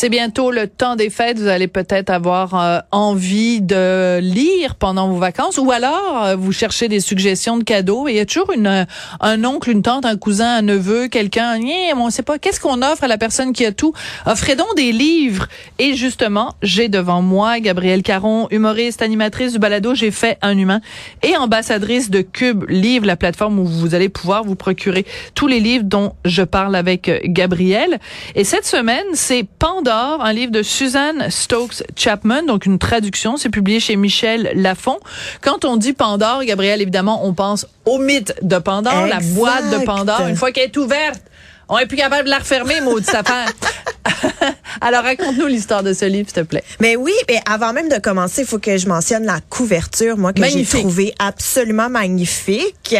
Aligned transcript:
C'est 0.00 0.10
bientôt 0.10 0.52
le 0.52 0.68
temps 0.68 0.94
des 0.94 1.10
fêtes. 1.10 1.40
Vous 1.40 1.48
allez 1.48 1.66
peut-être 1.66 2.10
avoir 2.10 2.54
euh, 2.54 2.78
envie 2.92 3.60
de 3.60 4.20
lire 4.20 4.76
pendant 4.76 5.08
vos 5.08 5.18
vacances 5.18 5.58
ou 5.58 5.72
alors 5.72 6.22
euh, 6.24 6.36
vous 6.36 6.52
cherchez 6.52 6.86
des 6.86 7.00
suggestions 7.00 7.58
de 7.58 7.64
cadeaux. 7.64 8.06
Et 8.06 8.12
il 8.12 8.16
y 8.16 8.20
a 8.20 8.24
toujours 8.24 8.52
une, 8.52 8.68
euh, 8.68 8.84
un 9.18 9.42
oncle, 9.42 9.68
une 9.70 9.82
tante, 9.82 10.06
un 10.06 10.16
cousin, 10.16 10.58
un 10.58 10.62
neveu, 10.62 11.08
quelqu'un. 11.08 11.58
On 11.96 12.06
ne 12.06 12.10
sait 12.12 12.22
pas 12.22 12.38
qu'est-ce 12.38 12.60
qu'on 12.60 12.80
offre 12.80 13.02
à 13.02 13.08
la 13.08 13.18
personne 13.18 13.52
qui 13.52 13.66
a 13.66 13.72
tout? 13.72 13.92
Offrez 14.24 14.54
donc 14.54 14.68
des 14.76 14.92
livres. 14.92 15.48
Et 15.80 15.94
justement, 15.94 16.54
j'ai 16.62 16.88
devant 16.88 17.20
moi 17.20 17.58
Gabrielle 17.58 18.04
Caron, 18.04 18.46
humoriste, 18.52 19.02
animatrice 19.02 19.54
du 19.54 19.58
balado 19.58 19.96
J'ai 19.96 20.12
fait 20.12 20.38
un 20.42 20.56
humain 20.56 20.80
et 21.24 21.36
ambassadrice 21.36 22.08
de 22.08 22.20
Cube 22.20 22.66
Livre, 22.68 23.04
la 23.04 23.16
plateforme 23.16 23.58
où 23.58 23.64
vous 23.64 23.96
allez 23.96 24.08
pouvoir 24.08 24.44
vous 24.44 24.54
procurer 24.54 25.04
tous 25.34 25.48
les 25.48 25.58
livres 25.58 25.86
dont 25.86 26.12
je 26.24 26.44
parle 26.44 26.76
avec 26.76 27.10
Gabrielle. 27.24 27.98
Et 28.36 28.44
cette 28.44 28.64
semaine, 28.64 29.04
c'est 29.14 29.42
Pandore 29.88 30.22
un 30.22 30.34
livre 30.34 30.52
de 30.52 30.62
Suzanne 30.62 31.30
Stokes 31.30 31.82
Chapman, 31.96 32.42
donc 32.42 32.66
une 32.66 32.78
traduction. 32.78 33.38
C'est 33.38 33.48
publié 33.48 33.80
chez 33.80 33.96
Michel 33.96 34.50
Lafon. 34.54 34.98
Quand 35.40 35.64
on 35.64 35.78
dit 35.78 35.94
Pandore, 35.94 36.44
Gabriel, 36.44 36.82
évidemment, 36.82 37.26
on 37.26 37.32
pense 37.32 37.66
au 37.86 37.96
mythe 37.96 38.34
de 38.42 38.58
Pandore, 38.58 39.06
la 39.06 39.20
boîte 39.20 39.70
de 39.70 39.86
Pandore. 39.86 40.26
Une 40.28 40.36
fois 40.36 40.52
qu'elle 40.52 40.66
est 40.66 40.76
ouverte, 40.76 41.22
on 41.68 41.78
est 41.78 41.86
plus 41.86 41.96
capable 41.96 42.24
de 42.24 42.30
la 42.30 42.38
refermer, 42.38 42.80
maudit 42.80 43.06
sapin. 43.06 43.44
Alors, 44.80 45.02
raconte-nous 45.02 45.46
l'histoire 45.46 45.82
de 45.82 45.92
ce 45.92 46.04
livre, 46.04 46.28
s'il 46.28 46.42
te 46.42 46.48
plaît. 46.48 46.62
Mais 46.80 46.96
oui, 46.96 47.12
mais 47.28 47.40
avant 47.50 47.72
même 47.72 47.88
de 47.88 47.98
commencer, 47.98 48.42
il 48.42 48.46
faut 48.46 48.58
que 48.58 48.76
je 48.76 48.86
mentionne 48.88 49.24
la 49.24 49.40
couverture, 49.48 50.16
moi, 50.16 50.32
que 50.32 50.42
j'ai 50.44 50.64
trouvé 50.64 51.14
absolument 51.18 51.88
magnifique. 51.88 52.94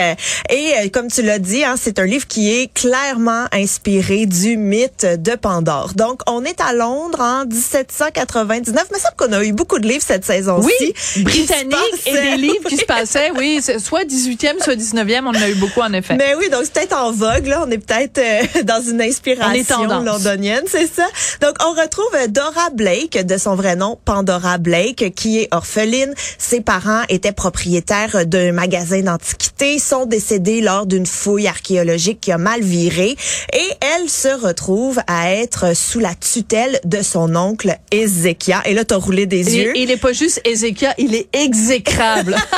Et 0.50 0.72
euh, 0.76 0.88
comme 0.92 1.08
tu 1.08 1.22
l'as 1.22 1.38
dit, 1.38 1.64
hein, 1.64 1.76
c'est 1.80 1.98
un 1.98 2.04
livre 2.04 2.26
qui 2.26 2.50
est 2.50 2.72
clairement 2.72 3.46
inspiré 3.52 4.26
du 4.26 4.56
mythe 4.56 5.06
de 5.06 5.34
Pandore. 5.34 5.92
Donc, 5.94 6.20
on 6.26 6.44
est 6.44 6.60
à 6.60 6.72
Londres 6.72 7.20
en 7.20 7.46
1799. 7.46 8.88
Mais 8.92 8.98
ça 8.98 9.10
qu'on 9.16 9.32
a 9.32 9.44
eu 9.44 9.52
beaucoup 9.52 9.78
de 9.78 9.86
livres 9.86 10.04
cette 10.06 10.24
saison-ci. 10.24 10.70
Oui, 10.80 11.22
britanniques 11.22 12.06
et 12.06 12.12
des 12.12 12.36
livres 12.36 12.68
qui 12.68 12.76
se 12.76 12.84
passaient, 12.84 13.30
oui, 13.36 13.60
soit 13.78 14.04
18e, 14.04 14.62
soit 14.62 14.76
19e, 14.76 15.22
on 15.24 15.28
en 15.28 15.34
a 15.34 15.48
eu 15.48 15.54
beaucoup 15.54 15.80
en 15.80 15.92
effet. 15.92 16.16
Mais 16.16 16.34
oui, 16.34 16.48
donc 16.50 16.62
c'est 16.64 16.74
peut-être 16.74 16.96
en 16.96 17.12
vogue, 17.12 17.46
là. 17.46 17.64
On 17.66 17.70
est 17.70 17.78
peut-être 17.78 18.18
euh, 18.18 18.57
dans 18.64 18.82
une 18.82 19.00
inspiration 19.00 19.86
londonienne, 20.02 20.64
c'est 20.66 20.86
ça? 20.86 21.06
Donc, 21.40 21.54
on 21.64 21.70
retrouve 21.70 22.28
Dora 22.28 22.70
Blake, 22.72 23.24
de 23.24 23.36
son 23.36 23.54
vrai 23.54 23.76
nom, 23.76 23.98
Pandora 24.04 24.58
Blake, 24.58 25.14
qui 25.14 25.38
est 25.38 25.48
orpheline. 25.50 26.14
Ses 26.38 26.60
parents 26.60 27.02
étaient 27.08 27.32
propriétaires 27.32 28.26
d'un 28.26 28.52
magasin 28.52 29.02
d'antiquités, 29.02 29.78
sont 29.78 30.06
décédés 30.06 30.60
lors 30.60 30.86
d'une 30.86 31.06
fouille 31.06 31.46
archéologique 31.46 32.20
qui 32.20 32.32
a 32.32 32.38
mal 32.38 32.62
viré 32.62 33.16
et 33.52 33.70
elle 33.80 34.08
se 34.08 34.28
retrouve 34.28 35.00
à 35.06 35.32
être 35.32 35.76
sous 35.76 36.00
la 36.00 36.14
tutelle 36.14 36.80
de 36.84 37.02
son 37.02 37.36
oncle 37.36 37.76
Ézéchia. 37.90 38.62
Et 38.64 38.74
là, 38.74 38.84
t'as 38.84 38.96
roulé 38.96 39.26
des 39.26 39.56
yeux. 39.56 39.72
il 39.76 39.90
est 39.90 39.96
pas 39.96 40.12
juste 40.12 40.40
Ézéchia, 40.44 40.94
il 40.98 41.14
est 41.14 41.28
exécrable. 41.34 42.36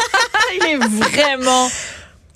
il 0.56 0.66
est 0.66 0.76
vraiment 0.76 1.70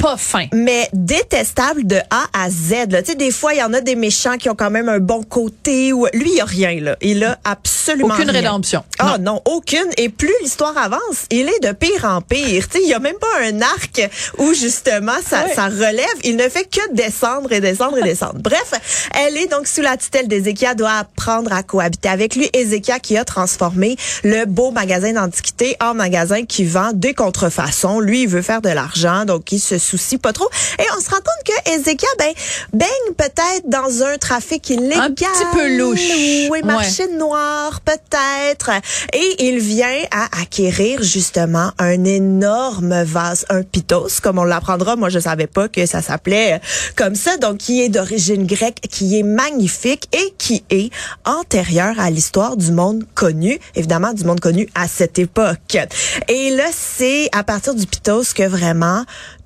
pas 0.04 0.18
fin. 0.18 0.48
Mais 0.52 0.90
détestable 0.92 1.86
de 1.86 1.96
A 2.10 2.24
à 2.34 2.50
Z. 2.50 2.90
Là. 2.90 3.02
Tu 3.02 3.12
sais, 3.12 3.16
des 3.16 3.30
fois, 3.30 3.54
il 3.54 3.60
y 3.60 3.62
en 3.62 3.72
a 3.72 3.80
des 3.80 3.96
méchants 3.96 4.36
qui 4.36 4.50
ont 4.50 4.54
quand 4.54 4.68
même 4.70 4.90
un 4.90 4.98
bon 4.98 5.22
côté. 5.22 5.94
Ou... 5.94 6.06
Lui, 6.12 6.32
il 6.34 6.40
a 6.42 6.44
rien. 6.44 6.78
Là. 6.78 6.96
Il 7.00 7.24
a 7.24 7.38
absolument 7.42 8.12
Aucune 8.12 8.28
rien. 8.28 8.40
rédemption. 8.42 8.84
Ah 8.98 9.16
non. 9.18 9.40
aucune. 9.46 9.88
Et 9.96 10.10
plus 10.10 10.34
l'histoire 10.42 10.76
avance, 10.76 11.24
il 11.30 11.48
est 11.48 11.66
de 11.66 11.72
pire 11.72 12.04
en 12.04 12.20
pire. 12.20 12.68
Tu 12.68 12.78
sais, 12.78 12.84
il 12.84 12.88
y 12.90 12.92
a 12.92 12.98
même 12.98 13.16
pas 13.18 13.46
un 13.46 13.62
arc 13.62 14.10
où 14.36 14.52
justement 14.52 15.16
ça, 15.26 15.46
ça 15.54 15.68
relève. 15.68 16.04
Il 16.22 16.36
ne 16.36 16.50
fait 16.50 16.64
que 16.64 16.92
descendre 16.92 17.50
et 17.52 17.62
descendre 17.62 17.96
et 17.96 18.02
descendre. 18.02 18.38
Bref, 18.40 19.08
elle 19.18 19.38
est 19.38 19.46
donc 19.46 19.66
sous 19.66 19.80
la 19.80 19.96
tutelle 19.96 20.28
d'Ézéchia, 20.28 20.74
doit 20.74 20.98
apprendre 20.98 21.50
à 21.50 21.62
cohabiter 21.62 22.10
avec 22.10 22.36
lui. 22.36 22.50
Ézéchia 22.52 22.98
qui 22.98 23.16
a 23.16 23.24
transformé 23.24 23.96
le 24.22 24.44
beau 24.44 24.70
magasin 24.70 25.14
d'antiquité 25.14 25.76
en 25.80 25.94
magasin 25.94 26.44
qui 26.44 26.66
vend 26.66 26.90
des 26.92 27.14
contrefaçons. 27.14 28.00
Lui, 28.00 28.24
il 28.24 28.28
veut 28.28 28.42
faire 28.42 28.60
de 28.60 28.68
l'argent, 28.68 29.24
donc 29.24 29.50
il 29.50 29.60
se 29.60 29.78
soucie 29.78 29.93
pas 30.18 30.32
trop. 30.32 30.48
Et 30.78 30.84
on 30.96 31.00
se 31.00 31.10
rend 31.10 31.16
compte 31.16 31.44
que 31.44 31.70
Ezekiel 31.70 32.10
ben, 32.18 32.32
baigne 32.72 33.14
peut-être 33.16 33.68
dans 33.68 34.02
un 34.02 34.16
trafic 34.18 34.70
illégal. 34.70 35.00
Un 35.00 35.10
petit 35.10 35.26
peu 35.52 35.76
louche. 35.76 36.08
Oui, 36.50 36.60
marché 36.64 37.06
noir, 37.08 37.80
peut-être. 37.80 38.70
Et 39.12 39.46
il 39.46 39.58
vient 39.58 40.02
à 40.10 40.40
acquérir 40.40 41.02
justement 41.02 41.72
un 41.78 42.04
énorme 42.04 43.02
vase, 43.02 43.46
un 43.48 43.62
pitos, 43.62 44.20
comme 44.22 44.38
on 44.38 44.44
l'apprendra. 44.44 44.96
Moi, 44.96 45.08
je 45.08 45.18
savais 45.18 45.46
pas 45.46 45.68
que 45.68 45.86
ça 45.86 46.02
s'appelait 46.02 46.60
comme 46.96 47.14
ça. 47.14 47.36
Donc, 47.36 47.58
qui 47.58 47.82
est 47.82 47.88
d'origine 47.88 48.46
grecque, 48.46 48.80
qui 48.90 49.18
est 49.18 49.22
magnifique 49.22 50.08
et 50.12 50.34
qui 50.38 50.64
est 50.70 50.90
antérieur 51.24 51.98
à 51.98 52.10
l'histoire 52.10 52.56
du 52.56 52.72
monde 52.72 53.04
connu, 53.14 53.58
évidemment 53.74 54.12
du 54.12 54.24
monde 54.24 54.40
connu 54.40 54.68
à 54.74 54.88
cette 54.88 55.18
époque. 55.18 55.78
Et 56.28 56.50
là, 56.50 56.66
c'est 56.72 57.28
à 57.32 57.42
partir 57.44 57.74
du 57.74 57.86
pitos 57.86 58.34
que 58.34 58.46
vraiment 58.46 59.04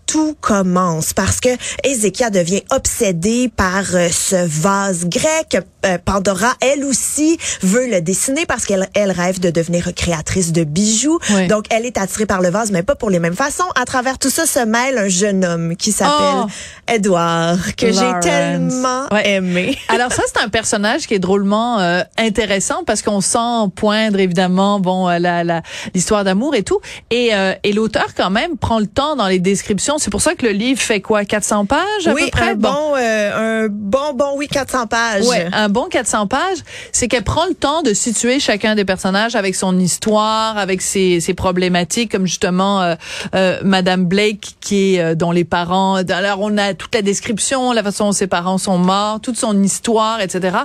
tout 0.08 0.34
commence 0.41 1.12
parce 1.12 1.38
que 1.38 1.50
Ézéchia 1.84 2.30
devient 2.30 2.62
obsédé 2.70 3.50
par 3.54 3.84
euh, 3.94 4.08
ce 4.08 4.46
vase 4.46 5.04
grec. 5.04 5.58
Euh, 5.86 5.98
Pandora, 6.04 6.54
elle 6.60 6.84
aussi, 6.84 7.38
veut 7.62 7.88
le 7.88 8.00
dessiner 8.00 8.46
parce 8.46 8.64
qu'elle 8.64 8.88
elle 8.94 9.10
rêve 9.10 9.40
de 9.40 9.50
devenir 9.50 9.92
créatrice 9.94 10.52
de 10.52 10.64
bijoux. 10.64 11.18
Donc, 11.48 11.66
elle 11.70 11.86
est 11.86 11.98
attirée 11.98 12.26
par 12.26 12.40
le 12.40 12.50
vase, 12.50 12.70
mais 12.70 12.82
pas 12.82 12.94
pour 12.94 13.10
les 13.10 13.18
mêmes 13.18 13.36
façons. 13.36 13.64
À 13.80 13.84
travers 13.84 14.18
tout 14.18 14.30
ça 14.30 14.46
se 14.46 14.60
mêle 14.60 14.98
un 14.98 15.08
jeune 15.08 15.44
homme 15.44 15.76
qui 15.76 15.92
s'appelle 15.92 16.44
oh! 16.44 16.46
Edward, 16.86 17.60
que 17.76 17.92
j'ai 17.92 18.12
tellement 18.20 19.08
aimé. 19.24 19.78
Alors 19.88 20.12
ça, 20.12 20.22
c'est 20.26 20.40
un 20.42 20.48
personnage 20.48 21.06
qui 21.06 21.14
est 21.14 21.18
drôlement 21.18 21.78
euh, 21.78 22.02
intéressant 22.18 22.82
parce 22.84 23.02
qu'on 23.02 23.20
sent 23.20 23.70
poindre, 23.74 24.18
évidemment, 24.18 24.80
bon, 24.80 25.08
la 25.08 25.62
l'histoire 25.94 26.24
d'amour 26.24 26.54
et 26.54 26.62
tout. 26.62 26.80
Et, 27.10 27.30
et 27.62 27.72
l'auteur, 27.72 28.08
quand 28.16 28.30
même, 28.30 28.56
prend 28.56 28.78
le 28.78 28.86
temps 28.86 29.16
dans 29.16 29.28
les 29.28 29.38
descriptions 29.38 29.68
c'est 29.98 30.10
pour 30.10 30.20
ça 30.20 30.34
que 30.34 30.46
le 30.46 30.52
livre 30.52 30.80
fait 30.80 31.00
quoi 31.00 31.24
400 31.24 31.66
pages 31.66 32.06
à 32.06 32.12
oui, 32.12 32.24
peu 32.24 32.30
près? 32.30 32.50
un 32.50 32.54
bon, 32.54 32.94
euh, 32.96 33.64
un 33.64 33.68
bon 33.70 34.14
bon 34.14 34.32
oui 34.36 34.48
400 34.48 34.86
pages. 34.86 35.26
Ouais, 35.26 35.46
un 35.52 35.67
bon 35.68 35.86
400 35.90 36.26
pages, 36.26 36.58
c'est 36.92 37.08
qu'elle 37.08 37.24
prend 37.24 37.46
le 37.46 37.54
temps 37.54 37.82
de 37.82 37.94
situer 37.94 38.40
chacun 38.40 38.74
des 38.74 38.84
personnages 38.84 39.36
avec 39.36 39.54
son 39.54 39.78
histoire, 39.78 40.58
avec 40.58 40.82
ses, 40.82 41.20
ses 41.20 41.34
problématiques 41.34 42.12
comme 42.12 42.26
justement 42.26 42.82
euh, 42.82 42.94
euh, 43.34 43.58
madame 43.62 44.04
Blake 44.04 44.56
qui 44.60 44.96
est 44.96 45.14
dont 45.14 45.32
les 45.32 45.44
parents 45.44 45.96
alors 45.96 46.40
on 46.40 46.56
a 46.58 46.74
toute 46.74 46.94
la 46.94 47.02
description, 47.02 47.72
la 47.72 47.82
façon 47.82 48.06
dont 48.06 48.12
ses 48.12 48.26
parents 48.26 48.58
sont 48.58 48.78
morts, 48.78 49.20
toute 49.20 49.36
son 49.36 49.62
histoire, 49.62 50.20
etc. 50.20 50.58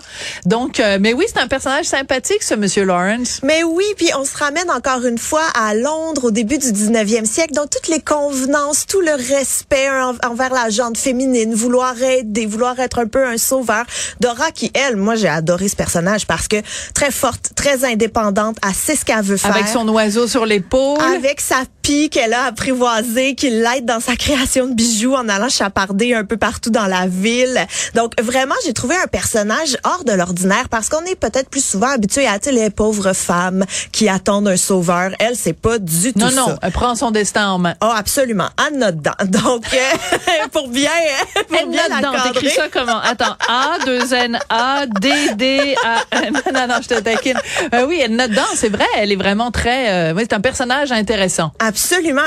Donc 0.45 0.81
mais 0.99 1.13
oui, 1.13 1.25
c'est 1.27 1.39
un 1.39 1.47
personnage 1.47 1.85
sympathique 1.85 2.43
ce 2.43 2.55
monsieur 2.55 2.83
Lawrence. 2.83 3.39
Mais 3.43 3.63
oui, 3.63 3.85
puis 3.97 4.09
on 4.17 4.25
se 4.25 4.37
ramène 4.37 4.69
encore 4.71 5.05
une 5.05 5.17
fois 5.17 5.45
à 5.55 5.73
Londres 5.75 6.25
au 6.25 6.31
début 6.31 6.57
du 6.57 6.67
19e 6.67 7.25
siècle, 7.25 7.53
donc 7.53 7.69
toutes 7.69 7.87
les 7.87 8.01
convenances, 8.01 8.85
tout 8.85 9.01
le 9.01 9.13
respect 9.13 9.89
envers 10.23 10.53
la 10.53 10.69
gente 10.69 10.97
féminine, 10.97 11.53
vouloir 11.53 12.01
aider, 12.01 12.45
vouloir 12.45 12.79
être 12.79 12.99
un 12.99 13.07
peu 13.07 13.25
un 13.25 13.37
sauveur. 13.37 13.85
Dora 14.19 14.51
qui, 14.51 14.71
elle, 14.73 14.92
moi 14.95 15.15
j'ai 15.15 15.27
adoré 15.27 15.67
ce 15.67 15.75
personnage 15.75 16.25
parce 16.27 16.47
que 16.47 16.57
très 16.93 17.11
forte, 17.11 17.51
très 17.55 17.85
indépendante, 17.85 18.57
elle 18.65 18.73
sait 18.73 18.95
ce 18.95 19.05
qu'elle 19.05 19.21
veut 19.21 19.37
faire. 19.37 19.55
Avec 19.55 19.67
son 19.67 19.87
oiseau 19.89 20.27
sur 20.27 20.45
l'épaule. 20.45 20.99
Avec 21.15 21.41
sa 21.41 21.63
pie 21.83 22.09
qu'elle 22.09 22.33
a 22.33 22.45
apprivoisée, 22.45 23.35
qui 23.35 23.49
l'aide 23.49 23.85
dans 23.85 23.99
sa 23.99 24.15
création 24.15 24.67
de 24.67 24.73
bijoux 24.73 25.13
en 25.13 25.29
allant 25.29 25.49
chaparder 25.49 26.13
un 26.13 26.25
peu 26.25 26.37
partout 26.37 26.69
dans 26.69 26.87
la 26.87 27.07
ville. 27.07 27.65
Donc 27.93 28.13
vraiment, 28.21 28.55
j'ai 28.65 28.73
trouvé 28.73 28.95
un 28.95 29.07
personnage 29.07 29.77
hors 29.83 30.03
de 30.03 30.13
l'ordinaire 30.13 30.69
parce 30.69 30.89
qu'on 30.89 31.03
est 31.05 31.15
peut-être 31.15 31.49
plus 31.49 31.63
souvent 31.63 31.89
habitué 31.89 32.27
à 32.27 32.37
les 32.51 32.69
pauvres 32.69 33.13
femmes 33.13 33.65
qui 33.91 34.09
attendent 34.09 34.47
un 34.47 34.57
sauveur. 34.57 35.11
Elle, 35.19 35.35
c'est 35.35 35.53
pas 35.53 35.77
du 35.79 36.13
tout 36.13 36.19
non, 36.19 36.29
ça. 36.29 36.35
Non, 36.35 36.47
non, 36.49 36.57
elle 36.61 36.71
prend 36.71 36.95
son 36.95 37.11
destin 37.11 37.49
en 37.49 37.57
main. 37.57 37.75
Oh, 37.81 37.91
absolument. 37.93 38.49
Anne 38.57 38.91
dedans. 38.91 39.11
Donc, 39.25 39.65
euh, 39.73 40.47
pour 40.51 40.67
bien, 40.67 40.89
pour 41.47 41.67
bien 41.67 41.85
dedans. 41.85 42.11
T'écris 42.23 42.49
ça 42.49 42.67
comment? 42.71 42.99
Attends. 42.99 43.35
A, 43.47 43.77
2 43.85 44.13
N, 44.13 44.39
A, 44.49 44.85
D, 44.87 45.09
D, 45.35 45.75
A, 45.83 46.17
N. 46.23 46.33
Non, 46.53 46.67
non, 46.67 46.75
je 46.81 46.89
te 46.89 46.99
taquine. 46.99 47.39
Euh, 47.73 47.85
oui, 47.87 47.99
elle 48.03 48.15
note 48.15 48.31
dedans, 48.31 48.41
c'est 48.55 48.69
vrai. 48.69 48.85
Elle 48.97 49.11
est 49.11 49.17
vraiment 49.17 49.51
très, 49.51 50.13
euh, 50.13 50.19
c'est 50.19 50.33
un 50.33 50.41
personnage 50.41 50.91
intéressant. 50.91 51.51
Absolument. 51.59 51.72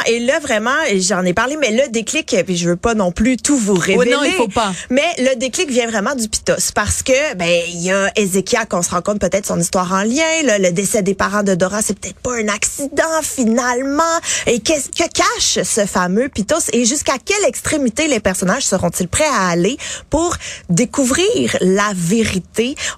Et 0.06 0.20
là, 0.20 0.38
vraiment, 0.40 0.76
j'en 0.96 1.22
ai 1.24 1.32
parlé, 1.32 1.56
mais 1.56 1.70
le 1.70 1.88
déclic, 1.90 2.36
puis 2.44 2.56
je 2.56 2.68
veux 2.68 2.76
pas 2.76 2.94
non 2.94 3.12
plus 3.12 3.36
tout 3.36 3.56
vous 3.56 3.74
révéler. 3.74 4.12
non, 4.12 4.24
il 4.24 4.32
faut 4.32 4.48
pas. 4.48 4.72
Mais 4.90 5.06
le 5.18 5.36
déclic 5.36 5.70
vient 5.70 5.88
vraiment 5.88 6.14
du 6.14 6.28
pitos 6.28 6.72
parce 6.74 7.02
que, 7.02 7.34
ben, 7.34 7.62
il 7.68 7.82
y 7.82 7.92
a 7.92 8.10
Ézéchiel 8.16 8.66
qu'on 8.68 8.82
se 8.82 8.90
rend 8.90 9.02
compte 9.02 9.20
peut-être 9.20 9.46
son 9.46 9.58
histoire 9.58 9.92
en 9.92 10.02
lien. 10.02 10.24
le 10.44 10.70
décès 10.70 11.02
des 11.02 11.14
parents 11.14 11.42
de 11.42 11.54
Dora, 11.54 11.82
c'est 11.82 11.98
peut-être 11.98 12.20
pas 12.20 12.36
un 12.36 12.48
accident 12.48 13.22
finalement. 13.22 14.02
Et 14.46 14.60
qu'est-ce 14.60 14.88
que 14.88 15.08
cache 15.08 15.64
ce 15.64 15.86
fameux 15.86 16.28
pitos? 16.28 16.70
Et 16.72 16.84
jusqu'à 16.84 17.18
quelle 17.24 17.44
extrémité 17.46 18.08
les 18.08 18.20
personnages 18.20 18.64
seront-ils 18.64 19.08
prêts 19.08 19.24
à 19.24 19.48
aller 19.48 19.76
pour 20.10 20.36
découvrir 20.68 21.56
la 21.60 21.92
vérité? 21.94 22.36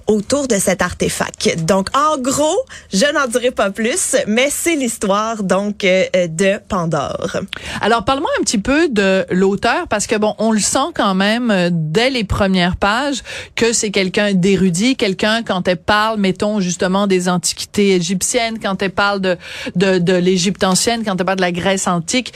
autour 0.07 0.49
de 0.49 0.57
cet 0.57 0.83
artefact? 0.83 1.65
Donc, 1.65 1.89
en 1.97 2.19
gros, 2.19 2.59
je 2.93 3.07
n'en 3.13 3.27
dirai 3.27 3.51
pas 3.51 3.71
plus, 3.71 4.17
mais 4.27 4.49
c'est 4.51 4.75
l'histoire 4.75 5.43
donc 5.43 5.85
euh, 5.85 6.07
de 6.39 6.59
Pandore. 6.69 7.37
Alors, 7.81 8.05
parle-moi 8.05 8.31
un 8.41 8.43
petit 8.43 8.59
peu 8.59 8.89
de 8.89 9.27
l'auteur, 9.31 9.89
parce 9.89 10.07
que 10.07 10.17
bon, 10.17 10.35
on 10.39 10.53
le 10.53 10.61
sent 10.61 10.93
quand 10.95 11.15
même 11.15 11.51
euh, 11.51 11.69
dès 11.73 12.11
les 12.11 12.25
premières 12.25 12.77
pages 12.77 13.23
que 13.55 13.73
c'est 13.73 13.91
quelqu'un 13.91 14.33
d'érudit, 14.33 14.97
quelqu'un 14.97 15.43
quand 15.43 15.69
elle 15.69 15.77
parle, 15.77 16.19
mettons 16.19 16.61
justement 16.61 17.07
des 17.07 17.29
antiquités 17.29 17.97
égyptiennes, 17.97 18.59
quand 18.61 18.83
elle 18.83 18.91
parle 18.91 19.21
de 19.21 19.37
de, 19.75 19.99
de 19.99 20.15
l'Égypte 20.15 20.65
ancienne, 20.65 21.05
quand 21.05 21.17
elle 21.19 21.25
parle 21.27 21.39
de 21.39 21.43
la 21.43 21.53
Grèce 21.53 21.87
antique, 21.87 22.33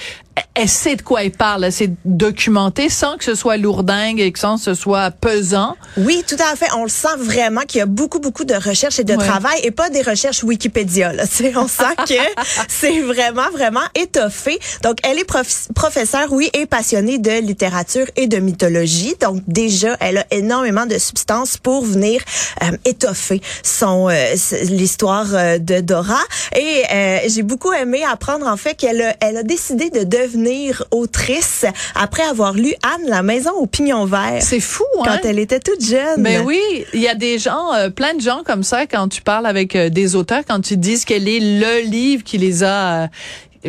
elle 0.55 0.69
sait 0.69 0.97
de 0.97 1.03
quoi 1.03 1.25
elle 1.25 1.33
parle, 1.33 1.73
c'est 1.73 1.91
documenté 2.05 2.89
sans 2.89 3.17
que 3.17 3.25
ce 3.25 3.35
soit 3.35 3.57
lourdingue 3.57 4.21
et 4.21 4.33
que 4.33 4.39
sans 4.39 4.57
que 4.57 4.63
ce 4.63 4.75
soit 4.75 5.11
pesant. 5.11 5.77
Oui, 5.97 6.25
tout 6.27 6.37
à 6.37 6.57
fait. 6.57 6.67
On 6.77 6.83
le 6.83 6.91
sent 6.91 7.17
vraiment 7.19 7.63
qu'il 7.63 7.79
y 7.79 7.83
a 7.83 7.87
beaucoup, 7.87 8.19
beaucoup 8.19 8.45
de 8.45 8.55
recherches 8.55 8.99
et 8.99 9.05
de 9.05 9.17
travail 9.17 9.61
et 9.63 9.71
pas 9.71 9.89
des 9.89 10.03
recherches 10.03 10.43
Wikipédia. 10.45 11.13
Là. 11.13 11.25
on 11.57 11.69
sent 11.69 11.95
que 12.07 12.43
c'est 12.69 13.01
vraiment, 13.01 13.51
vraiment 13.53 13.81
étoffé. 13.95 14.59
Donc, 14.83 14.99
elle 15.05 15.19
est 15.19 15.27
professeure, 15.75 16.33
oui, 16.33 16.51
et 16.53 16.67
passionnée 16.67 17.19
de 17.19 17.41
littérature 17.41 18.07
et 18.17 18.27
de 18.27 18.39
mythologie. 18.39 19.15
Donc, 19.21 19.43
déjà, 19.47 19.97
elle 20.01 20.19
a 20.19 20.27
énormément 20.31 20.87
de 20.87 20.99
substances 20.99 21.57
pour 21.57 21.85
venir 21.85 22.23
euh, 22.63 22.77
étoffer 22.85 23.41
son 23.63 24.09
euh, 24.11 24.35
l'histoire 24.65 25.35
euh, 25.35 25.59
de 25.59 25.81
Dora. 25.81 26.21
Et 26.57 26.83
j'ai 27.29 27.43
beaucoup 27.43 27.73
aimé 27.73 28.03
apprendre, 28.05 28.47
en 28.47 28.57
fait, 28.57 28.75
qu'elle 28.75 29.01
a, 29.03 29.17
elle 29.21 29.37
a 29.37 29.43
décidé 29.43 29.91
de 29.91 30.05
devenir 30.23 30.85
autrice 30.91 31.65
après 31.95 32.23
avoir 32.23 32.55
lu 32.55 32.75
Anne, 32.83 33.09
la 33.09 33.23
maison 33.23 33.53
au 33.53 33.67
pignon 33.67 34.05
vert. 34.05 34.41
C'est 34.41 34.61
fou, 34.61 34.85
hein? 35.01 35.05
Quand 35.05 35.29
elle 35.29 35.39
était 35.39 35.61
toute 35.61 35.85
jeune. 35.85 36.21
Mais 36.21 36.39
oui, 36.39 36.61
il 36.93 37.01
y 37.01 37.09
a 37.09 37.15
des 37.15 37.39
gens, 37.39 37.73
euh, 37.75 37.91
plein 37.91 38.15
de 38.15 38.21
gens 38.21 38.43
comme 38.45 38.63
ça, 38.63 38.87
quand 38.87 39.09
tu 39.09 39.23
parles 39.23 39.47
avec 39.47 39.75
euh, 39.77 39.89
des 39.89 40.15
auteurs, 40.15 40.43
quand 40.47 40.61
tu 40.61 40.77
dis 40.77 41.05
qu'elle 41.05 41.29
est 41.29 41.41
le 41.41 41.89
livre 41.89 42.23
qui 42.23 42.39
les 42.39 42.63
a, 42.63 43.05
euh, 43.05 43.07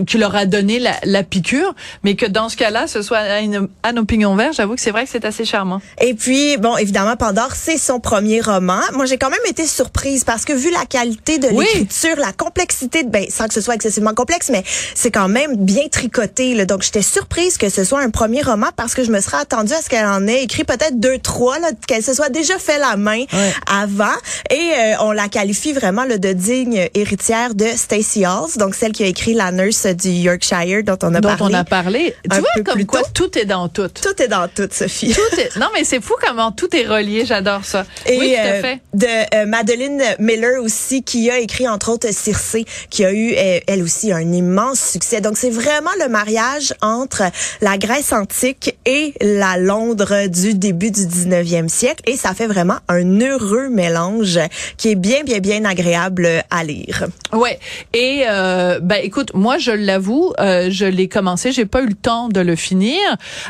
qui 0.08 0.18
leur 0.18 0.36
a 0.36 0.46
donné 0.46 0.80
la, 0.80 0.96
la, 1.04 1.24
piqûre, 1.24 1.74
mais 2.04 2.16
que 2.16 2.26
dans 2.26 2.50
ce 2.50 2.58
cas-là, 2.58 2.88
ce 2.88 3.02
soit 3.02 3.20
Anne 3.20 4.00
Opinion 4.00 4.36
Vert, 4.36 4.54
j'avoue 4.54 4.76
que 4.76 4.82
c'est 4.82 4.92
vrai 4.92 5.04
que 5.06 5.10
c'est 5.10 5.26
assez 5.26 5.46
charmant. 5.46 5.82
Et 6.02 6.14
puis, 6.14 6.58
bon, 6.58 6.76
évidemment, 6.78 7.16
Pandore, 7.16 7.54
c'est 7.56 7.78
son 7.78 8.00
premier 8.00 8.42
roman. 8.42 8.80
Moi, 8.94 9.06
j'ai 9.06 9.18
quand 9.18 9.30
même 9.30 9.40
été 9.48 9.66
surprise 9.66 10.24
parce 10.24 10.46
que 10.46 10.54
vu 10.54 10.72
la 10.72 10.86
qualité 10.86 11.38
de 11.38 11.48
l'écriture, 11.48 12.16
la 12.18 12.34
complexité, 12.34 13.04
de, 13.04 13.10
ben, 13.10 13.26
sans 13.30 13.48
que 13.48 13.54
ce 13.54 13.62
soit 13.62 13.76
excessivement 13.76 14.14
complexe, 14.14 14.50
mais 14.52 14.64
c'est 14.96 15.12
quand 15.12 15.30
même 15.30 15.56
bien 15.58 15.88
tricoté. 15.90 16.56
Là. 16.56 16.66
Donc, 16.66 16.82
j'étais 16.82 17.02
surprise 17.02 17.58
que 17.58 17.70
ce 17.70 17.84
soit 17.84 18.02
un 18.02 18.10
premier 18.10 18.42
roman 18.42 18.68
parce 18.76 18.96
que 18.96 19.04
je 19.04 19.12
me 19.12 19.22
serais 19.22 19.38
attendue 19.38 19.74
à 19.74 19.82
ce 19.82 19.90
qu'elle 19.90 20.06
en 20.06 20.28
ait 20.28 20.44
écrit 20.44 20.64
peut-être 20.64 21.00
deux, 21.00 21.20
trois, 21.20 21.58
qu'elle 21.88 22.04
se 22.04 22.14
soit 22.14 22.30
déjà 22.30 22.58
fait 22.58 22.80
la 22.80 22.98
main 22.98 23.24
avant. 23.68 24.06
Et 24.50 24.56
euh, 24.56 24.94
on 25.02 25.12
la 25.12 25.30
qualifie 25.30 25.74
vraiment 25.74 26.04
là, 26.04 26.18
de 26.18 26.34
digne 26.34 26.90
héritière 26.94 27.54
de 27.54 27.68
Stacey 27.76 28.26
Halls, 28.26 28.58
donc 28.58 28.76
celle 28.76 28.92
qui 28.92 29.04
a 29.04 29.08
écrit 29.08 29.34
La 29.34 29.52
Nurse 29.52 29.83
du 29.88 30.10
Yorkshire 30.10 30.84
dont 30.84 30.98
on 31.04 31.14
a 31.16 31.22
dont 31.22 31.36
parlé. 31.36 31.56
on 31.56 31.58
a 31.58 31.64
parlé. 31.64 32.16
Tu 32.30 32.40
vois 32.40 32.64
comme 32.64 32.86
quoi 32.86 33.02
tout 33.14 33.38
est 33.38 33.46
dans 33.46 33.68
tout. 33.68 33.90
Tout 33.90 34.22
est 34.22 34.28
dans 34.28 34.48
tout, 34.48 34.68
Sophie. 34.72 35.14
Tout 35.14 35.40
est... 35.40 35.58
Non, 35.58 35.68
mais 35.74 35.84
c'est 35.84 36.02
fou 36.02 36.14
comment 36.22 36.52
tout 36.52 36.74
est 36.76 36.86
relié. 36.86 37.26
J'adore 37.26 37.66
ça. 37.66 37.86
Et 38.06 38.18
oui, 38.20 38.34
tout 38.34 38.40
à 38.40 38.52
euh, 38.52 38.62
fait. 38.62 38.80
De 38.94 39.36
euh, 39.36 39.46
Madeleine 39.46 40.02
Miller 40.20 40.62
aussi, 40.62 41.04
qui 41.04 41.30
a 41.30 41.40
écrit 41.40 41.68
entre 41.68 41.92
autres 41.92 42.14
Circé, 42.14 42.66
qui 42.90 43.06
a 43.06 43.12
eu 43.12 43.34
euh, 43.36 43.60
elle 43.68 43.84
aussi 43.84 44.12
un 44.12 44.32
immense 44.32 44.80
succès. 44.80 45.22
Donc 45.22 45.38
c'est 45.38 45.50
vraiment 45.50 45.92
le 46.00 46.10
mariage 46.10 46.74
entre 46.82 47.24
la 47.62 47.78
Grèce 47.78 48.14
antique 48.14 48.78
et 48.86 49.14
la 49.22 49.58
Londres 49.58 50.28
du 50.28 50.54
début 50.54 50.92
du 50.92 51.02
19e 51.02 51.68
siècle, 51.68 52.04
et 52.08 52.18
ça 52.18 52.34
fait 52.34 52.48
vraiment 52.48 52.78
un 52.88 53.20
heureux 53.20 53.70
mélange 53.70 54.40
qui 54.78 54.90
est 54.92 54.96
bien, 54.96 55.24
bien, 55.24 55.40
bien 55.40 55.66
agréable 55.66 56.28
à 56.50 56.64
lire. 56.64 57.06
Ouais. 57.32 57.60
Et 57.94 58.24
ben 58.26 59.00
écoute, 59.02 59.32
moi 59.34 59.58
je 59.58 59.72
l'avoue, 59.74 60.34
euh, 60.40 60.70
je 60.70 60.86
l'ai 60.86 61.08
commencé, 61.08 61.52
j'ai 61.52 61.66
pas 61.66 61.82
eu 61.82 61.88
le 61.88 61.94
temps 61.94 62.30
de 62.30 62.40
le 62.40 62.56
finir, 62.56 63.00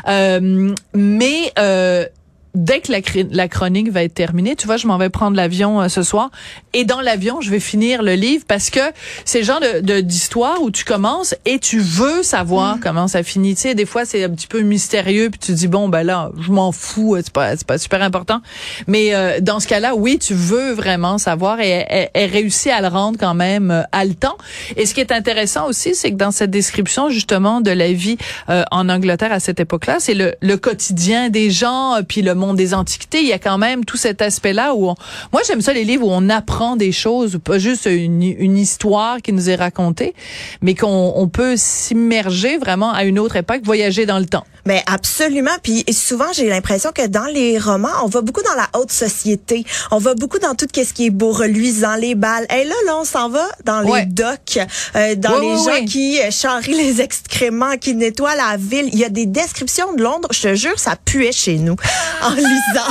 euh, 0.08 0.74
mais 0.94 1.52
euh, 1.58 2.06
dès 2.54 2.80
que 2.80 2.92
la, 2.92 2.98
la, 3.30 3.48
chronique 3.48 3.90
va 3.90 4.04
être 4.04 4.14
terminée, 4.14 4.54
tu 4.54 4.66
vois, 4.66 4.76
je 4.76 4.86
m'en 4.86 4.96
vais 4.96 5.10
prendre 5.10 5.36
l'avion 5.36 5.80
euh, 5.80 5.88
ce 5.88 6.02
soir 6.02 6.30
et 6.72 6.84
dans 6.84 7.00
l'avion, 7.00 7.40
je 7.40 7.50
vais 7.50 7.60
finir 7.60 8.02
le 8.02 8.14
livre 8.14 8.44
parce 8.46 8.70
que 8.70 8.80
c'est 9.24 9.40
le 9.40 9.44
genre 9.44 9.60
de 9.60 10.00
d'histoire 10.00 10.62
où 10.62 10.70
tu 10.70 10.84
commences 10.84 11.34
et 11.44 11.58
tu 11.58 11.80
veux 11.80 12.22
savoir 12.22 12.76
mm. 12.76 12.80
comment 12.80 13.08
ça 13.08 13.22
finit. 13.22 13.54
Tu 13.54 13.62
sais, 13.62 13.74
des 13.74 13.86
fois 13.86 14.04
c'est 14.04 14.22
un 14.24 14.30
petit 14.30 14.46
peu 14.46 14.60
mystérieux 14.60 15.30
puis 15.30 15.40
tu 15.40 15.52
dis 15.52 15.68
bon 15.68 15.88
ben 15.88 16.04
là, 16.04 16.30
je 16.40 16.50
m'en 16.52 16.70
fous, 16.70 17.16
c'est 17.16 17.32
pas 17.32 17.56
c'est 17.56 17.66
pas 17.66 17.78
super 17.78 18.02
important. 18.02 18.40
Mais 18.86 19.14
euh, 19.14 19.40
dans 19.40 19.58
ce 19.58 19.66
cas-là, 19.66 19.94
oui, 19.96 20.18
tu 20.18 20.34
veux 20.34 20.72
vraiment 20.72 21.18
savoir 21.18 21.60
et 21.60 22.08
elle, 22.14 22.30
réussit 22.30 22.72
à 22.72 22.80
le 22.80 22.88
rendre 22.88 23.18
quand 23.18 23.34
même 23.34 23.70
euh, 23.70 23.82
haletant. 23.92 24.36
Et 24.76 24.86
ce 24.86 24.94
qui 24.94 25.00
est 25.00 25.12
intéressant 25.12 25.68
aussi, 25.68 25.94
c'est 25.94 26.10
que 26.10 26.16
dans 26.16 26.30
cette 26.30 26.50
description 26.50 27.10
justement 27.10 27.60
de 27.60 27.70
la 27.70 27.92
vie 27.92 28.16
en 28.48 28.88
Angleterre 28.88 29.32
à 29.32 29.40
cette 29.40 29.60
époque-là, 29.60 29.96
c'est 29.98 30.14
le, 30.14 30.34
le 30.40 30.56
quotidien 30.56 31.28
des 31.28 31.50
gens 31.50 31.98
puis 32.06 32.22
le 32.22 32.34
des 32.52 32.74
antiquités, 32.74 33.20
il 33.20 33.28
y 33.28 33.32
a 33.32 33.38
quand 33.38 33.56
même 33.56 33.86
tout 33.86 33.96
cet 33.96 34.20
aspect-là 34.20 34.74
où 34.74 34.92
moi 35.32 35.42
j'aime 35.46 35.62
ça 35.62 35.72
les 35.72 35.84
livres 35.84 36.06
où 36.06 36.10
on 36.10 36.28
apprend 36.28 36.76
des 36.76 36.92
choses, 36.92 37.38
pas 37.42 37.58
juste 37.58 37.86
une, 37.86 38.22
une 38.22 38.58
histoire 38.58 39.22
qui 39.22 39.32
nous 39.32 39.48
est 39.48 39.54
racontée, 39.54 40.14
mais 40.60 40.74
qu'on 40.74 41.14
on 41.16 41.28
peut 41.28 41.54
s'immerger 41.56 42.58
vraiment 42.58 42.92
à 42.92 43.04
une 43.04 43.18
autre 43.18 43.36
époque, 43.36 43.60
voyager 43.64 44.04
dans 44.04 44.18
le 44.18 44.26
temps. 44.26 44.44
Mais 44.66 44.82
absolument. 44.86 45.50
Puis 45.62 45.84
souvent, 45.92 46.32
j'ai 46.32 46.48
l'impression 46.48 46.90
que 46.92 47.06
dans 47.06 47.26
les 47.26 47.58
romans, 47.58 47.88
on 48.02 48.06
va 48.06 48.22
beaucoup 48.22 48.42
dans 48.42 48.54
la 48.54 48.68
haute 48.78 48.90
société. 48.90 49.64
On 49.90 49.98
va 49.98 50.14
beaucoup 50.14 50.38
dans 50.38 50.54
tout 50.54 50.66
ce 50.74 50.92
qui 50.92 51.06
est 51.06 51.10
beau, 51.10 51.32
reluisant, 51.32 51.96
les 51.96 52.14
balles. 52.14 52.46
Et 52.50 52.64
là, 52.64 52.74
là, 52.86 52.96
on 52.98 53.04
s'en 53.04 53.28
va 53.28 53.46
dans 53.64 53.80
les 53.80 54.06
docks, 54.06 54.58
euh, 54.96 55.14
dans 55.16 55.38
les 55.38 55.56
gens 55.56 55.84
qui 55.86 56.18
euh, 56.20 56.30
charrient 56.30 56.74
les 56.74 57.02
excréments, 57.02 57.76
qui 57.76 57.94
nettoient 57.94 58.36
la 58.36 58.56
ville. 58.56 58.88
Il 58.92 58.98
y 58.98 59.04
a 59.04 59.10
des 59.10 59.26
descriptions 59.26 59.92
de 59.92 60.02
Londres. 60.02 60.28
Je 60.32 60.40
te 60.40 60.54
jure, 60.54 60.78
ça 60.78 60.96
puait 60.96 61.32
chez 61.32 61.58
nous 61.58 61.76
en 62.22 62.33
lisant. 62.36 62.90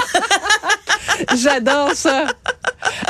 J'adore 1.36 1.92
ça. 1.94 2.26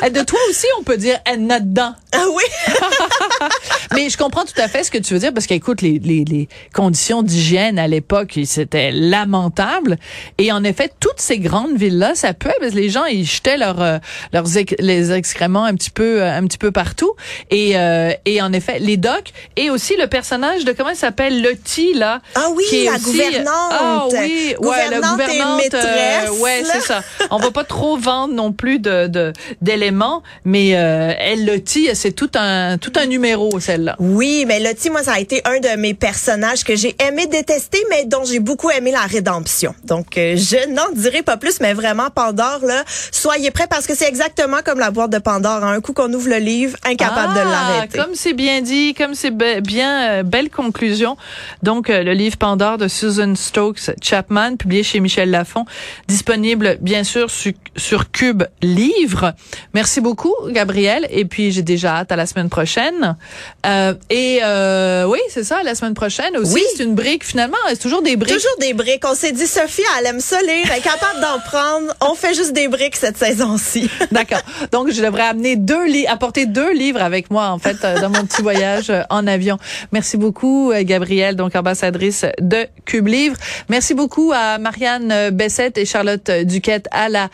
De 0.04 0.24
toi 0.24 0.40
aussi, 0.50 0.68
on 0.80 0.84
peut 0.84 0.98
dire 0.98 1.18
elle 1.26 1.46
n'a 1.46 1.60
dedans. 1.60 1.96
Ah 2.12 2.26
oui. 2.32 2.44
Mais 3.96 4.10
je 4.10 4.18
comprends 4.18 4.44
tout 4.46 4.60
à 4.60 4.68
fait 4.68 4.84
ce 4.84 4.92
que 4.92 4.98
tu 4.98 5.14
veux 5.14 5.20
dire 5.20 5.34
parce 5.34 5.48
qu'écoute, 5.48 5.82
les, 5.82 6.00
les, 6.00 6.24
les 6.26 6.48
conditions 6.74 7.24
d'hygiène 7.24 7.80
à 7.80 7.88
l'époque, 7.88 8.40
c'était 8.46 8.92
lamentable. 8.92 9.98
Et 10.38 10.52
en 10.52 10.64
effet, 10.64 10.92
toutes 11.00 11.20
ces 11.20 11.40
grandes 11.40 11.76
villes-là, 11.76 12.16
ça 12.16 12.34
peut 12.34 12.52
parce 12.60 12.72
que 12.72 12.78
les 12.78 12.90
gens, 12.90 13.06
ils 13.06 13.26
jetaient 13.26 13.58
euh, 13.62 14.00
leurs 14.32 14.46
les 14.80 15.12
excréments 15.12 15.64
un 15.64 15.74
petit 15.76 15.90
peu, 15.90 16.22
euh, 16.22 16.38
un 16.38 16.46
petit 16.46 16.58
peu 16.58 16.72
partout. 16.72 17.14
Et, 17.50 17.78
euh, 17.78 18.12
et 18.26 18.42
en 18.42 18.54
effet, 18.54 18.80
les 18.80 18.98
docks 18.98 19.32
et 19.56 19.70
aussi 19.70 19.96
le 19.98 20.08
personnage 20.08 20.66
de 20.66 20.72
comment 20.72 20.90
il 20.90 20.96
s'appelle 20.96 21.42
Lottie 21.42 21.94
là. 21.94 22.22
Ah 22.36 22.48
oui, 22.54 22.64
qui 22.70 22.86
est 22.86 22.92
la 22.92 23.00
gouvernante. 23.00 23.48
Ah 23.72 24.06
oui, 24.12 24.56
ouais, 24.60 24.90
la 24.90 25.00
gouvernante. 25.02 25.62
maîtresse, 25.62 26.30
ouais, 26.40 26.64
c'est 26.72 26.82
ça. 26.82 27.02
On 27.32 27.38
va 27.38 27.52
pas 27.52 27.64
trop 27.64 27.93
vendre 27.98 28.34
non 28.34 28.52
plus 28.52 28.80
de 28.80 29.34
d'éléments, 29.62 30.24
mais 30.46 30.70
elle 30.70 31.46
Lottie, 31.46 31.90
c'est 31.94 32.12
tout 32.12 32.32
un 32.36 32.78
tout 32.78 32.94
un 32.96 33.06
numéro 33.06 33.60
celle-là. 33.60 33.96
Oui, 34.00 34.46
mais 34.48 34.60
Lottie, 34.60 34.90
moi, 34.90 35.04
ça 35.04 35.14
a 35.14 35.20
été 35.20 35.42
un 35.46 35.60
de 35.60 35.78
mes 35.78 35.94
personnages 35.94 36.64
que 36.64 36.76
j'ai 36.76 36.96
aimé 37.02 37.28
détester, 37.28 37.80
mais 37.90 38.06
dont 38.06 38.24
j'ai 38.24 38.40
beaucoup 38.40 38.70
aimé 38.70 38.92
la 38.92 39.02
rédemption. 39.02 39.74
Donc, 39.84 40.18
euh, 40.18 40.36
je 40.36 40.70
n'en 40.70 40.90
dirai 40.94 41.24
pas 41.24 41.38
plus, 41.38 41.60
mais 41.60 41.74
vraiment, 41.74 42.10
Pandore, 42.10 42.60
là, 42.64 42.84
soyez 43.12 43.52
prêts 43.52 43.68
parce 43.70 43.88
que 43.88 43.96
c'est 43.96 44.08
exactement 44.08 44.58
comme 44.64 44.80
la 44.80 44.92
boîte 44.92 45.12
de 45.12 45.20
Pandore. 45.20 45.64
Hein. 45.64 45.74
Un 45.74 45.82
coup 45.82 45.94
qu'on 45.94 46.12
ouvre 46.14 46.30
le 46.30 46.38
livre, 46.38 46.78
incapable 46.86 47.34
de 47.34 47.40
ah, 47.40 47.46
l'arrêter. 47.46 47.98
Comme 47.98 48.16
c'est 48.16 48.34
bien 48.34 48.62
dit, 48.62 48.94
comme 48.94 49.16
c'est 49.16 49.32
bien, 49.62 50.20
euh, 50.20 50.24
belle 50.24 50.50
conclusion. 50.50 51.18
Donc, 51.62 51.90
euh, 51.90 52.04
le 52.04 52.14
livre 52.14 52.38
Pandore 52.38 52.78
de 52.78 52.88
Susan 52.88 53.36
Stokes 53.36 53.92
Chapman, 54.02 54.56
publié 54.58 54.84
chez 54.84 55.00
Michel 55.00 55.32
Lafon, 55.32 55.66
disponible, 56.08 56.78
bien 56.82 57.04
sûr, 57.04 57.30
sur, 57.30 57.54
sur 57.84 58.12
Cube 58.12 58.44
Livre. 58.62 59.34
Merci 59.74 60.00
beaucoup, 60.00 60.34
Gabriel. 60.48 61.06
Et 61.10 61.26
puis, 61.26 61.52
j'ai 61.52 61.62
déjà 61.62 61.98
hâte 61.98 62.12
à 62.14 62.16
la 62.16 62.26
semaine 62.26 62.50
prochaine. 62.50 63.18
Euh, 63.66 63.94
et 64.10 64.40
euh, 64.42 65.06
oui, 65.06 65.20
c'est 65.30 65.44
ça, 65.44 65.62
la 65.64 65.76
semaine 65.76 65.94
prochaine 65.94 66.38
aussi. 66.38 66.54
Oui. 66.54 66.64
C'est 66.76 66.84
une 66.84 66.96
brique, 66.96 67.26
finalement. 67.26 67.58
C'est 67.68 67.80
toujours 67.80 68.02
des 68.02 68.16
briques. 68.16 68.34
Toujours 68.34 68.58
des 68.62 68.74
briques. 68.74 69.04
On 69.06 69.14
s'est 69.14 69.34
dit, 69.34 69.48
Sophie, 69.48 69.82
elle 70.00 70.08
aime 70.08 70.22
ça 70.22 70.42
lire, 70.42 70.66
elle 70.72 70.80
est 70.80 70.82
capable 70.82 71.20
d'en 71.20 71.40
prendre. 71.40 71.94
On 72.02 72.16
fait 72.16 72.34
juste 72.34 72.54
des 72.54 72.70
briques 72.70 72.96
cette 72.96 73.18
saison-ci. 73.18 73.90
D'accord. 74.12 74.42
Donc, 74.72 74.90
je 74.90 75.02
devrais 75.02 75.24
amener 75.24 75.58
deux 75.58 75.86
livres, 75.86 76.10
apporter 76.10 76.46
deux 76.46 76.72
livres 76.72 77.02
avec 77.02 77.30
moi, 77.32 77.50
en 77.50 77.60
fait, 77.60 77.84
euh, 77.84 78.00
dans 78.00 78.10
mon 78.10 78.24
petit 78.26 78.42
voyage 78.42 78.90
euh, 78.90 79.02
en 79.10 79.28
avion. 79.28 79.58
Merci 79.92 80.16
beaucoup, 80.16 80.72
Gabrielle, 80.84 81.36
donc 81.36 81.56
ambassadrice 81.56 82.26
de 82.40 82.66
Cube 82.86 83.08
Livre. 83.08 83.36
Merci 83.68 83.94
beaucoup 83.94 84.32
à 84.34 84.58
Marianne 84.58 85.32
Bessette 85.32 85.78
et 85.78 85.86
Charlotte 85.86 86.32
Duquette 86.46 86.88
à 86.92 87.10
la 87.10 87.30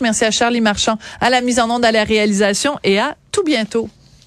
Merci 0.00 0.24
à 0.24 0.30
Charlie 0.30 0.60
Marchand 0.60 0.98
à 1.20 1.30
la 1.30 1.40
mise 1.40 1.60
en 1.60 1.70
onde, 1.70 1.84
à 1.84 1.92
la 1.92 2.04
réalisation 2.04 2.78
et 2.84 2.98
à 2.98 3.16
tout 3.30 3.44
bientôt. 3.44 3.88